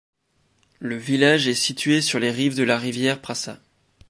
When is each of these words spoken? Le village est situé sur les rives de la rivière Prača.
Le 0.79 0.95
village 0.95 1.47
est 1.47 1.53
situé 1.53 2.01
sur 2.01 2.17
les 2.17 2.31
rives 2.31 2.55
de 2.57 2.63
la 2.63 2.79
rivière 2.79 3.21
Prača. 3.21 3.59